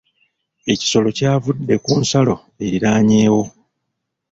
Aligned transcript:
Ekisolo 0.73 1.07
kyavude 1.17 1.75
ku 1.85 1.93
nsalo 2.01 2.35
eriraanyeewo. 2.65 3.43